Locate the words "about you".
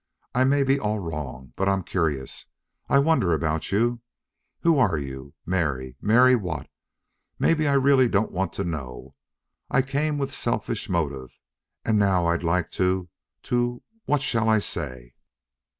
3.35-4.01